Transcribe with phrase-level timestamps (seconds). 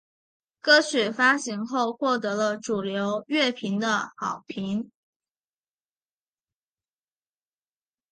[0.63, 4.89] 歌曲发行后获得了主流乐评的好评。